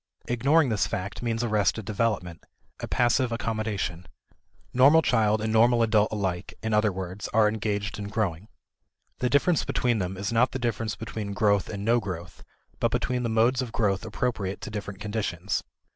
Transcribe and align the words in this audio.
Ignoring 0.27 0.69
this 0.69 0.87
fact 0.87 1.21
means 1.21 1.43
arrested 1.43 1.85
development, 1.85 2.43
a 2.79 2.87
passive 2.87 3.31
accommodation. 3.31 4.07
Normal 4.73 5.03
child 5.03 5.41
and 5.41 5.53
normal 5.53 5.83
adult 5.83 6.11
alike, 6.11 6.55
in 6.63 6.73
other 6.73 6.91
words, 6.91 7.27
are 7.35 7.47
engaged 7.47 7.99
in 7.99 8.07
growing. 8.09 8.47
The 9.19 9.29
difference 9.29 9.63
between 9.63 9.99
them 9.99 10.17
is 10.17 10.33
not 10.33 10.53
the 10.53 10.57
difference 10.57 10.95
between 10.95 11.33
growth 11.33 11.69
and 11.69 11.85
no 11.85 11.99
growth, 11.99 12.43
but 12.79 12.89
between 12.89 13.21
the 13.21 13.29
modes 13.29 13.61
of 13.61 13.71
growth 13.71 14.03
appropriate 14.03 14.59
to 14.61 14.71
different 14.71 14.99
conditions. 14.99 15.63